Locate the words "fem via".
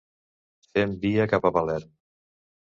0.71-1.29